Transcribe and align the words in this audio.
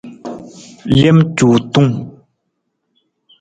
Lem 0.99 1.17
cuutung. 1.37 1.91